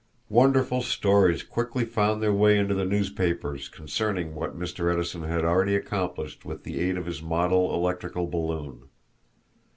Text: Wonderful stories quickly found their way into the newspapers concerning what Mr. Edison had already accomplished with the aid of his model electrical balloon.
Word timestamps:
Wonderful 0.29 0.81
stories 0.81 1.43
quickly 1.43 1.85
found 1.85 2.23
their 2.23 2.33
way 2.33 2.57
into 2.57 2.73
the 2.73 2.85
newspapers 2.85 3.69
concerning 3.69 4.33
what 4.33 4.57
Mr. 4.57 4.91
Edison 4.91 5.21
had 5.25 5.45
already 5.45 5.75
accomplished 5.75 6.43
with 6.43 6.63
the 6.63 6.79
aid 6.81 6.97
of 6.97 7.05
his 7.05 7.21
model 7.21 7.71
electrical 7.75 8.25
balloon. 8.25 8.89